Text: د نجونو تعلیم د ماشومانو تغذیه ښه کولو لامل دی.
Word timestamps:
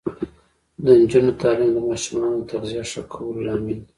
د 0.83 0.85
نجونو 1.01 1.31
تعلیم 1.41 1.69
د 1.73 1.77
ماشومانو 1.89 2.47
تغذیه 2.51 2.83
ښه 2.91 3.01
کولو 3.13 3.39
لامل 3.47 3.77
دی. 3.81 3.87